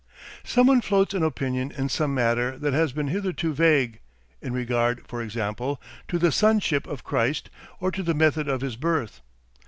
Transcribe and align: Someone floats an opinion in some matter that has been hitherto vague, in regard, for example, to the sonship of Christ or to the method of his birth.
Someone 0.43 0.81
floats 0.81 1.13
an 1.13 1.21
opinion 1.21 1.71
in 1.71 1.87
some 1.87 2.11
matter 2.15 2.57
that 2.57 2.73
has 2.73 2.91
been 2.91 3.09
hitherto 3.09 3.53
vague, 3.53 3.99
in 4.41 4.51
regard, 4.51 5.07
for 5.07 5.21
example, 5.21 5.79
to 6.07 6.17
the 6.17 6.31
sonship 6.31 6.87
of 6.87 7.03
Christ 7.03 7.51
or 7.79 7.91
to 7.91 8.01
the 8.01 8.15
method 8.15 8.47
of 8.47 8.61
his 8.61 8.75
birth. 8.75 9.21